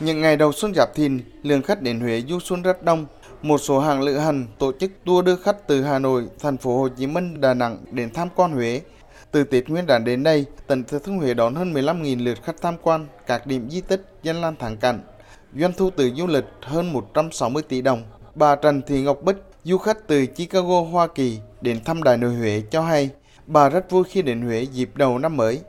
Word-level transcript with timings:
Những 0.00 0.20
ngày 0.20 0.36
đầu 0.36 0.52
xuân 0.52 0.74
Giáp 0.74 0.94
Thìn, 0.94 1.20
lượng 1.42 1.62
khách 1.62 1.82
đến 1.82 2.00
Huế 2.00 2.22
du 2.28 2.40
xuân 2.40 2.62
rất 2.62 2.82
đông. 2.82 3.06
Một 3.42 3.58
số 3.58 3.80
hàng 3.80 4.02
lữ 4.02 4.18
hành 4.18 4.46
tổ 4.58 4.72
chức 4.80 4.90
tour 5.04 5.26
đưa 5.26 5.36
khách 5.36 5.66
từ 5.66 5.82
Hà 5.82 5.98
Nội, 5.98 6.26
thành 6.38 6.56
phố 6.56 6.78
Hồ 6.78 6.88
Chí 6.88 7.06
Minh, 7.06 7.40
Đà 7.40 7.54
Nẵng 7.54 7.78
đến 7.90 8.10
tham 8.14 8.28
quan 8.36 8.52
Huế. 8.52 8.80
Từ 9.30 9.44
Tết 9.44 9.68
Nguyên 9.68 9.86
đán 9.86 10.04
đến 10.04 10.22
nay, 10.22 10.44
tỉnh 10.66 10.84
Thừa 10.84 10.98
Thiên 10.98 11.18
Huế 11.18 11.34
đón 11.34 11.54
hơn 11.54 11.74
15.000 11.74 12.24
lượt 12.24 12.38
khách 12.42 12.60
tham 12.62 12.76
quan 12.82 13.06
các 13.26 13.46
điểm 13.46 13.70
di 13.70 13.80
tích, 13.80 14.04
danh 14.22 14.40
lam 14.40 14.56
thắng 14.56 14.76
cảnh. 14.76 15.00
Doanh 15.54 15.72
thu 15.76 15.90
từ 15.90 16.10
du 16.16 16.26
lịch 16.26 16.44
hơn 16.62 16.92
160 16.92 17.62
tỷ 17.68 17.82
đồng. 17.82 18.02
Bà 18.34 18.56
Trần 18.56 18.82
Thị 18.82 19.02
Ngọc 19.02 19.22
Bích, 19.22 19.36
du 19.64 19.78
khách 19.78 20.06
từ 20.06 20.26
Chicago, 20.26 20.80
Hoa 20.80 21.06
Kỳ 21.06 21.38
đến 21.60 21.84
thăm 21.84 22.02
Đại 22.02 22.16
nội 22.16 22.34
Huế 22.34 22.62
cho 22.70 22.82
hay, 22.82 23.10
bà 23.46 23.68
rất 23.68 23.90
vui 23.90 24.04
khi 24.10 24.22
đến 24.22 24.42
Huế 24.42 24.62
dịp 24.62 24.90
đầu 24.94 25.18
năm 25.18 25.36
mới. 25.36 25.60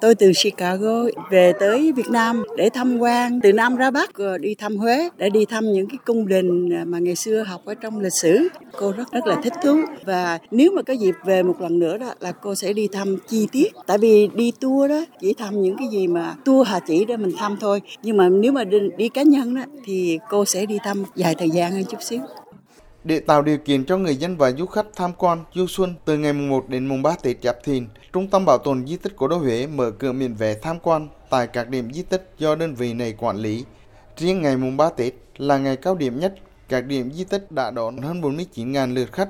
Tôi 0.00 0.14
từ 0.14 0.32
Chicago 0.42 1.04
về 1.30 1.52
tới 1.60 1.92
Việt 1.92 2.08
Nam 2.10 2.44
để 2.56 2.70
tham 2.70 2.98
quan 2.98 3.40
từ 3.40 3.52
Nam 3.52 3.76
ra 3.76 3.90
Bắc 3.90 4.14
ờ, 4.14 4.38
đi 4.38 4.54
thăm 4.54 4.76
Huế 4.76 5.08
để 5.16 5.30
đi 5.30 5.44
thăm 5.44 5.72
những 5.72 5.88
cái 5.88 5.98
cung 6.04 6.28
đình 6.28 6.70
ờ, 6.70 6.84
mà 6.84 6.98
ngày 6.98 7.16
xưa 7.16 7.42
học 7.42 7.62
ở 7.64 7.74
trong 7.74 8.00
lịch 8.00 8.12
sử. 8.12 8.48
Cô 8.78 8.92
rất 8.92 9.12
rất 9.12 9.26
là 9.26 9.40
thích 9.42 9.52
thú 9.62 9.80
và 10.04 10.38
nếu 10.50 10.70
mà 10.72 10.82
có 10.82 10.92
dịp 10.92 11.14
về 11.24 11.42
một 11.42 11.60
lần 11.60 11.78
nữa 11.78 11.98
đó 11.98 12.14
là 12.20 12.32
cô 12.32 12.54
sẽ 12.54 12.72
đi 12.72 12.88
thăm 12.92 13.16
chi 13.28 13.46
tiết. 13.52 13.68
Tại 13.86 13.98
vì 13.98 14.28
đi 14.34 14.52
tour 14.60 14.90
đó 14.90 15.04
chỉ 15.20 15.34
thăm 15.34 15.62
những 15.62 15.76
cái 15.76 15.88
gì 15.88 16.06
mà 16.06 16.34
tour 16.44 16.68
Hà 16.68 16.80
Chỉ 16.80 17.04
để 17.04 17.16
mình 17.16 17.32
thăm 17.38 17.56
thôi. 17.60 17.80
Nhưng 18.02 18.16
mà 18.16 18.28
nếu 18.28 18.52
mà 18.52 18.64
đi, 18.64 18.78
đi 18.96 19.08
cá 19.08 19.22
nhân 19.22 19.54
đó 19.54 19.62
thì 19.84 20.18
cô 20.30 20.44
sẽ 20.44 20.66
đi 20.66 20.78
thăm 20.84 21.04
dài 21.14 21.34
thời 21.38 21.50
gian 21.50 21.72
hơn 21.72 21.84
chút 21.84 22.02
xíu 22.02 22.20
để 23.04 23.20
tạo 23.20 23.42
điều 23.42 23.58
kiện 23.58 23.84
cho 23.84 23.96
người 23.96 24.16
dân 24.16 24.36
và 24.36 24.52
du 24.52 24.66
khách 24.66 24.86
tham 24.96 25.12
quan 25.18 25.44
du 25.54 25.66
xuân 25.66 25.94
từ 26.04 26.18
ngày 26.18 26.32
mùng 26.32 26.48
1 26.48 26.68
đến 26.68 26.86
mùng 26.86 27.02
3 27.02 27.14
Tết 27.22 27.36
Giáp 27.42 27.56
Thìn, 27.64 27.86
Trung 28.12 28.28
tâm 28.28 28.44
Bảo 28.44 28.58
tồn 28.58 28.86
Di 28.86 28.96
tích 28.96 29.12
Cố 29.16 29.28
đô 29.28 29.36
Huế 29.36 29.66
mở 29.66 29.90
cửa 29.90 30.12
miễn 30.12 30.34
vé 30.34 30.54
tham 30.54 30.78
quan 30.82 31.08
tại 31.30 31.46
các 31.46 31.68
điểm 31.68 31.92
di 31.92 32.02
tích 32.02 32.30
do 32.38 32.54
đơn 32.54 32.74
vị 32.74 32.94
này 32.94 33.14
quản 33.18 33.36
lý. 33.36 33.64
Riêng 34.16 34.42
ngày 34.42 34.56
mùng 34.56 34.76
3 34.76 34.90
Tết 34.90 35.14
là 35.36 35.58
ngày 35.58 35.76
cao 35.76 35.94
điểm 35.94 36.20
nhất, 36.20 36.34
các 36.68 36.80
điểm 36.80 37.12
di 37.12 37.24
tích 37.24 37.52
đã 37.52 37.70
đón 37.70 37.98
hơn 37.98 38.20
49.000 38.20 38.94
lượt 38.94 39.12
khách. 39.12 39.28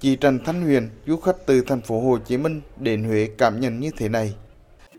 Chị 0.00 0.16
Trần 0.16 0.38
Thanh 0.44 0.62
Huyền, 0.62 0.88
du 1.06 1.16
khách 1.16 1.46
từ 1.46 1.62
thành 1.66 1.80
phố 1.80 2.00
Hồ 2.00 2.18
Chí 2.18 2.36
Minh 2.36 2.60
đến 2.76 3.04
Huế 3.04 3.28
cảm 3.38 3.60
nhận 3.60 3.80
như 3.80 3.90
thế 3.96 4.08
này. 4.08 4.34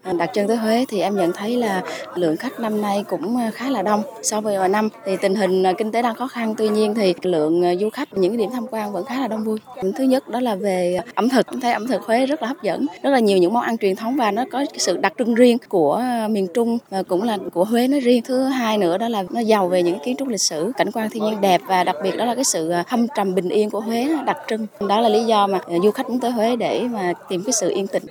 À, 0.04 0.14
đặt 0.14 0.26
chân 0.34 0.48
tới 0.48 0.58
Huế 0.58 0.86
thì 0.88 1.02
em 1.02 1.18
nhận 1.18 1.32
thấy 1.34 1.58
là 1.58 1.82
lượng 2.16 2.38
khách 2.38 2.60
năm 2.60 2.82
nay 2.82 3.04
cũng 3.10 3.38
à, 3.38 3.52
khá 3.54 3.70
là 3.70 3.82
đông 3.82 4.04
so 4.24 4.42
với 4.42 4.58
mọi 4.58 4.70
năm. 4.70 4.90
Thì 5.06 5.18
tình 5.22 5.36
hình 5.36 5.64
à, 5.64 5.74
kinh 5.74 5.92
tế 5.92 6.02
đang 6.02 6.16
khó 6.16 6.28
khăn, 6.28 6.56
tuy 6.58 6.70
nhiên 6.70 6.96
thì 6.96 7.14
lượng 7.22 7.64
du 7.80 7.90
khách 7.90 8.14
những 8.14 8.38
điểm 8.38 8.50
tham 8.54 8.68
quan 8.72 8.94
vẫn 8.94 9.06
khá 9.06 9.22
là 9.22 9.28
đông 9.28 9.44
vui. 9.44 9.60
Thứ 9.96 10.04
nhất 10.04 10.30
đó 10.30 10.40
là 10.40 10.56
về 10.56 11.00
ẩm 11.16 11.30
thực, 11.30 11.48
em 11.52 11.60
thấy 11.60 11.72
ẩm 11.72 11.88
thực 11.88 12.02
Huế 12.02 12.26
rất 12.26 12.42
là 12.42 12.48
hấp 12.48 12.64
dẫn, 12.64 12.86
rất 13.04 13.10
là 13.10 13.20
nhiều 13.20 13.38
những 13.38 13.54
món 13.54 13.64
ăn 13.64 13.78
truyền 13.78 13.96
thống 13.96 14.16
và 14.16 14.32
nó 14.32 14.46
có 14.52 14.66
sự 14.78 14.98
đặc 14.98 15.14
trưng 15.18 15.36
riêng 15.36 15.58
của 15.70 16.04
miền 16.30 16.48
Trung 16.54 16.78
và 16.90 17.04
cũng 17.04 17.24
là 17.24 17.38
của 17.54 17.64
Huế 17.64 17.88
nói 17.88 18.00
riêng. 18.00 18.22
Thứ 18.22 18.44
hai 18.44 18.78
nữa 18.78 18.98
đó 18.98 19.10
là 19.10 19.24
nó 19.30 19.40
giàu 19.40 19.68
về 19.68 19.84
những 19.84 20.00
kiến 20.06 20.16
trúc 20.16 20.28
lịch 20.28 20.42
sử, 20.50 20.72
cảnh 20.78 20.92
quan 20.92 21.10
thiên 21.10 21.24
nhiên 21.24 21.42
đẹp 21.42 21.62
và 21.68 21.84
đặc 21.84 21.96
biệt 22.04 22.18
đó 22.18 22.26
là 22.26 22.36
cái 22.36 22.44
sự 22.44 22.72
thâm 22.88 23.08
trầm 23.16 23.36
bình 23.36 23.50
yên 23.50 23.70
của 23.70 23.80
Huế 23.80 24.08
đặc 24.26 24.38
trưng. 24.48 24.68
Đó 24.88 25.02
là 25.02 25.10
lý 25.10 25.24
do 25.24 25.48
mà 25.48 25.60
du 25.84 25.92
khách 25.92 26.10
muốn 26.10 26.20
tới 26.20 26.32
Huế 26.32 26.56
để 26.56 26.82
mà 26.92 27.14
tìm 27.30 27.44
cái 27.44 27.54
sự 27.54 27.70
yên 27.70 27.88
tĩnh. 27.88 28.04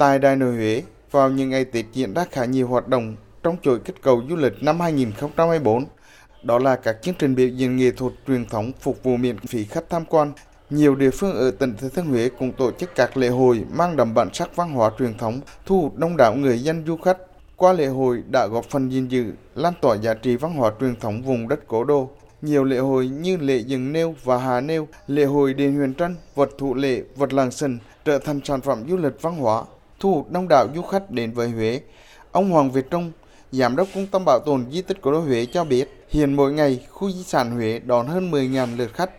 Tại 0.00 0.18
Đại 0.18 0.36
nội 0.36 0.54
Huế, 0.54 0.82
vào 1.10 1.30
những 1.30 1.50
ngày 1.50 1.64
Tết 1.64 1.84
diễn 1.92 2.14
ra 2.14 2.24
khá 2.30 2.44
nhiều 2.44 2.68
hoạt 2.68 2.88
động 2.88 3.16
trong 3.42 3.56
chuỗi 3.62 3.78
kích 3.78 4.02
cầu 4.02 4.22
du 4.28 4.36
lịch 4.36 4.62
năm 4.62 4.80
2024. 4.80 5.84
Đó 6.42 6.58
là 6.58 6.76
các 6.76 6.96
chương 7.02 7.14
trình 7.18 7.34
biểu 7.34 7.48
diễn 7.48 7.76
nghệ 7.76 7.90
thuật 7.90 8.12
truyền 8.26 8.44
thống 8.44 8.72
phục 8.80 9.02
vụ 9.02 9.16
miễn 9.16 9.38
phí 9.38 9.64
khách 9.64 9.90
tham 9.90 10.04
quan. 10.04 10.32
Nhiều 10.70 10.94
địa 10.94 11.10
phương 11.10 11.32
ở 11.32 11.50
tỉnh 11.50 11.74
Thừa 11.76 11.88
Thiên 11.88 12.04
Huế 12.04 12.28
cũng 12.38 12.52
tổ 12.52 12.70
chức 12.70 12.90
các 12.94 13.16
lễ 13.16 13.28
hội 13.28 13.64
mang 13.72 13.96
đậm 13.96 14.14
bản 14.14 14.28
sắc 14.34 14.56
văn 14.56 14.70
hóa 14.70 14.90
truyền 14.98 15.18
thống, 15.18 15.40
thu 15.66 15.82
hút 15.82 15.96
đông 15.96 16.16
đảo 16.16 16.34
người 16.34 16.58
dân 16.58 16.84
du 16.86 16.96
khách. 16.96 17.18
Qua 17.56 17.72
lễ 17.72 17.86
hội 17.86 18.22
đã 18.30 18.46
góp 18.46 18.64
phần 18.64 18.88
gìn 18.88 19.08
giữ, 19.08 19.32
lan 19.54 19.74
tỏa 19.80 19.96
giá 19.96 20.14
trị 20.14 20.36
văn 20.36 20.52
hóa 20.52 20.72
truyền 20.80 20.96
thống 20.96 21.22
vùng 21.22 21.48
đất 21.48 21.60
cố 21.66 21.84
đô. 21.84 22.10
Nhiều 22.42 22.64
lễ 22.64 22.78
hội 22.78 23.08
như 23.08 23.36
lễ 23.36 23.56
dừng 23.56 23.92
nêu 23.92 24.14
và 24.24 24.38
hà 24.38 24.60
nêu, 24.60 24.88
lễ 25.06 25.24
hội 25.24 25.54
đền 25.54 25.76
huyền 25.76 25.94
trân, 25.94 26.16
vật 26.34 26.50
thụ 26.58 26.74
lễ, 26.74 27.02
vật 27.16 27.32
làng 27.32 27.50
sân 27.50 27.78
trở 28.04 28.18
thành 28.18 28.40
sản 28.44 28.60
phẩm 28.60 28.84
du 28.88 28.96
lịch 28.96 29.22
văn 29.22 29.36
hóa 29.36 29.64
thu 30.00 30.14
hút 30.14 30.30
đông 30.30 30.46
đảo 30.48 30.66
du 30.74 30.82
khách 30.82 31.10
đến 31.10 31.32
với 31.32 31.48
Huế. 31.48 31.80
Ông 32.32 32.50
Hoàng 32.50 32.70
Việt 32.70 32.90
Trung, 32.90 33.12
Giám 33.52 33.76
đốc 33.76 33.88
Trung 33.94 34.06
tâm 34.06 34.24
Bảo 34.24 34.38
tồn 34.46 34.66
Di 34.70 34.82
tích 34.82 34.98
Cố 35.00 35.12
đô 35.12 35.20
Huế 35.20 35.46
cho 35.46 35.64
biết, 35.64 36.04
hiện 36.08 36.34
mỗi 36.34 36.52
ngày 36.52 36.86
khu 36.90 37.10
di 37.10 37.22
sản 37.22 37.50
Huế 37.50 37.78
đón 37.78 38.06
hơn 38.06 38.30
10.000 38.30 38.76
lượt 38.76 38.94
khách. 38.94 39.10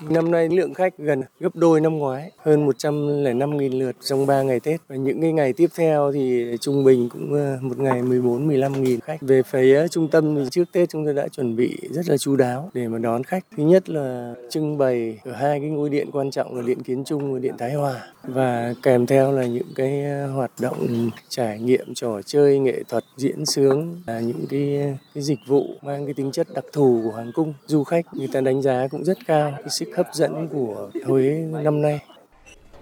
Năm 0.00 0.30
nay 0.30 0.48
lượng 0.48 0.74
khách 0.74 0.98
gần 0.98 1.22
gấp 1.40 1.56
đôi 1.56 1.80
năm 1.80 1.98
ngoái, 1.98 2.30
hơn 2.36 2.66
105.000 2.66 3.78
lượt 3.78 3.96
trong 4.04 4.26
3 4.26 4.42
ngày 4.42 4.60
Tết. 4.60 4.80
Và 4.88 4.96
những 4.96 5.20
cái 5.20 5.32
ngày 5.32 5.52
tiếp 5.52 5.70
theo 5.76 6.12
thì 6.12 6.56
trung 6.60 6.84
bình 6.84 7.08
cũng 7.08 7.34
ờ, 7.34 7.58
một 7.60 7.78
ngày 7.78 8.02
14-15.000 8.02 8.98
khách. 9.00 9.16
Về 9.20 9.42
phía 9.42 9.88
trung 9.88 10.08
tâm 10.08 10.36
thì 10.36 10.42
trước 10.50 10.64
Tết 10.72 10.88
chúng 10.88 11.04
tôi 11.04 11.14
đã 11.14 11.28
chuẩn 11.28 11.56
bị 11.56 11.78
rất 11.90 12.08
là 12.08 12.16
chú 12.16 12.36
đáo 12.36 12.70
để 12.74 12.88
mà 12.88 12.98
đón 12.98 13.24
khách. 13.24 13.44
Thứ 13.56 13.62
nhất 13.62 13.88
là 13.88 14.34
trưng 14.50 14.78
bày 14.78 15.18
ở 15.24 15.32
hai 15.32 15.60
cái 15.60 15.68
ngôi 15.68 15.90
điện 15.90 16.08
quan 16.12 16.30
trọng 16.30 16.56
là 16.56 16.62
Điện 16.62 16.82
Kiến 16.82 17.04
Trung 17.04 17.32
và 17.32 17.38
Điện 17.38 17.54
Thái 17.58 17.72
Hòa. 17.72 18.06
Và 18.22 18.74
kèm 18.82 19.06
theo 19.06 19.32
là 19.32 19.46
những 19.46 19.68
cái 19.74 20.04
ờ, 20.04 20.26
hoạt 20.26 20.50
động 20.60 21.10
trải 21.28 21.60
nghiệm 21.60 21.94
trò 21.94 22.22
chơi, 22.26 22.58
nghệ 22.58 22.82
thuật, 22.88 23.04
diễn 23.16 23.46
sướng, 23.46 24.02
là 24.06 24.20
những 24.20 24.46
cái, 24.50 24.96
cái 25.14 25.22
dịch 25.22 25.40
vụ 25.46 25.66
mang 25.82 26.04
cái 26.04 26.14
tính 26.14 26.32
chất 26.32 26.46
đặc 26.54 26.64
thù 26.72 27.00
của 27.04 27.10
Hoàng 27.10 27.32
cung. 27.34 27.54
Du 27.66 27.84
khách 27.84 28.04
người 28.14 28.28
ta 28.32 28.40
đánh 28.40 28.62
giá 28.62 28.88
cũng 28.90 29.04
rất 29.04 29.18
cao 29.26 29.52
cái 29.56 29.68
sức 29.70 29.87
hấp 29.96 30.14
dẫn 30.14 30.48
của 30.48 30.90
Huế 31.04 31.44
năm 31.52 31.82
nay. 31.82 32.00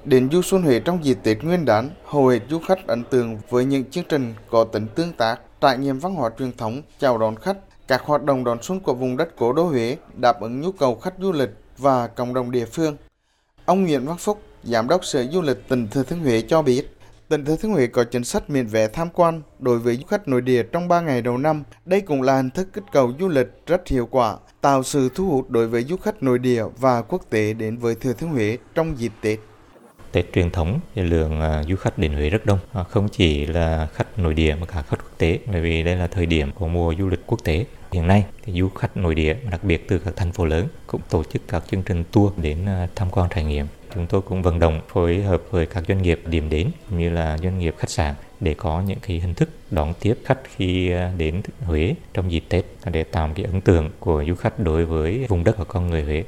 Đến 0.05 0.29
du 0.33 0.43
xuân 0.43 0.63
Huế 0.63 0.81
trong 0.81 1.05
dịp 1.05 1.19
Tết 1.23 1.45
Nguyên 1.45 1.65
đán, 1.65 1.91
hầu 2.05 2.27
hết 2.27 2.41
du 2.51 2.59
khách 2.59 2.87
ấn 2.87 3.05
tượng 3.05 3.39
với 3.51 3.65
những 3.65 3.85
chương 3.91 4.05
trình 4.09 4.35
có 4.51 4.65
tính 4.65 4.87
tương 4.95 5.13
tác, 5.13 5.41
trải 5.61 5.79
nghiệm 5.79 5.99
văn 5.99 6.15
hóa 6.15 6.31
truyền 6.39 6.53
thống, 6.57 6.83
chào 6.99 7.19
đón 7.19 7.37
khách. 7.37 7.57
Các 7.89 8.03
hoạt 8.03 8.23
động 8.25 8.45
đón 8.45 8.63
xuân 8.63 8.81
của 8.81 8.95
vùng 8.95 9.17
đất 9.17 9.29
cố 9.37 9.53
đô 9.53 9.65
Huế 9.65 9.97
đáp 10.15 10.41
ứng 10.41 10.61
nhu 10.61 10.73
cầu 10.73 10.95
khách 10.95 11.15
du 11.21 11.33
lịch 11.33 11.51
và 11.79 12.07
cộng 12.07 12.35
đồng 12.35 12.51
địa 12.51 12.65
phương. 12.65 12.97
Ông 13.65 13.85
Nguyễn 13.85 14.07
Văn 14.07 14.17
Phúc, 14.17 14.43
Giám 14.65 14.89
đốc 14.89 15.05
Sở 15.05 15.27
Du 15.27 15.43
lịch 15.43 15.69
tỉnh 15.69 15.89
Thừa 15.89 16.03
Thiên 16.03 16.19
Huế 16.19 16.43
cho 16.49 16.63
biết, 16.63 16.96
tỉnh 17.29 17.45
Thừa 17.45 17.57
Thiên 17.57 17.73
Huế 17.73 17.87
có 17.87 18.05
chính 18.05 18.25
sách 18.25 18.51
miễn 18.51 18.67
vé 18.67 18.89
tham 18.89 19.09
quan 19.15 19.43
đối 19.59 19.79
với 19.79 19.97
du 19.97 20.07
khách 20.07 20.29
nội 20.29 20.41
địa 20.41 20.63
trong 20.63 20.89
3 20.89 21.01
ngày 21.01 21.23
đầu 21.23 21.39
năm. 21.39 21.63
Đây 21.85 22.01
cũng 22.01 22.23
là 22.23 22.37
hình 22.37 22.51
thức 22.51 22.69
kích 22.73 22.85
cầu 22.93 23.13
du 23.21 23.29
lịch 23.29 23.47
rất 23.67 23.89
hiệu 23.89 24.09
quả 24.11 24.37
tạo 24.61 24.83
sự 24.83 25.09
thu 25.15 25.31
hút 25.31 25.51
đối 25.51 25.69
với 25.69 25.85
du 25.85 25.97
khách 25.97 26.23
nội 26.23 26.39
địa 26.39 26.65
và 26.79 27.03
quốc 27.03 27.23
tế 27.31 27.53
đến 27.53 27.77
với 27.79 27.95
Thừa 27.95 28.13
Thiên 28.13 28.31
Huế 28.31 28.59
trong 28.75 28.99
dịp 28.99 29.13
Tết. 29.21 29.39
Tết 30.13 30.33
truyền 30.33 30.51
thống 30.51 30.81
thì 30.95 31.03
lượng 31.03 31.41
à, 31.41 31.63
du 31.69 31.77
khách 31.77 31.99
đến 31.99 32.13
Huế 32.13 32.31
rất 32.31 32.47
đông, 32.47 32.59
à, 32.73 32.83
không 32.83 33.09
chỉ 33.09 33.47
là 33.47 33.89
khách 33.95 34.19
nội 34.19 34.35
địa 34.35 34.55
mà 34.61 34.67
cả 34.67 34.83
khách 34.83 34.97
quốc 34.99 35.19
tế, 35.19 35.39
bởi 35.53 35.61
vì 35.61 35.83
đây 35.83 35.97
là 35.97 36.07
thời 36.07 36.27
điểm 36.27 36.53
của 36.55 36.69
mùa 36.69 36.95
du 36.99 37.09
lịch 37.09 37.27
quốc 37.27 37.45
tế. 37.45 37.67
Hiện 37.93 38.07
nay 38.07 38.25
thì 38.45 38.53
du 38.61 38.69
khách 38.69 38.97
nội 38.97 39.15
địa, 39.15 39.37
đặc 39.51 39.65
biệt 39.65 39.89
từ 39.89 39.99
các 39.99 40.17
thành 40.17 40.33
phố 40.33 40.45
lớn 40.45 40.67
cũng 40.87 41.01
tổ 41.11 41.25
chức 41.25 41.43
các 41.49 41.63
chương 41.71 41.83
trình 41.83 42.05
tour 42.13 42.33
đến 42.37 42.67
à, 42.67 42.89
tham 42.95 43.11
quan 43.11 43.29
trải 43.35 43.45
nghiệm. 43.45 43.67
Chúng 43.97 44.07
tôi 44.07 44.23
cũng 44.23 44.43
vận 44.43 44.59
động 44.59 44.81
phối 44.89 45.23
hợp 45.23 45.43
với 45.51 45.67
các 45.67 45.85
doanh 45.89 46.03
nghiệp 46.03 46.21
điểm 46.27 46.51
đến 46.51 46.71
như 46.91 47.11
là 47.11 47.39
doanh 47.39 47.59
nghiệp 47.59 47.75
khách 47.79 47.91
sạn 47.91 48.15
để 48.41 48.55
có 48.55 48.83
những 48.87 48.99
cái 49.03 49.21
hình 49.21 49.35
thức 49.35 49.49
đón 49.71 49.95
tiếp 50.01 50.15
khách 50.25 50.39
khi 50.57 50.91
à, 50.91 51.13
đến 51.19 51.43
Huế 51.65 51.95
trong 52.15 52.33
dịp 52.33 52.45
Tết 52.49 52.65
để 52.85 53.05
tạo 53.05 53.31
cái 53.35 53.45
ấn 53.45 53.61
tượng 53.61 53.91
của 54.01 54.25
du 54.29 54.35
khách 54.35 54.59
đối 54.59 54.85
với 54.85 55.27
vùng 55.29 55.45
đất 55.45 55.57
của 55.57 55.65
con 55.65 55.91
người 55.91 56.03
Huế. 56.03 56.25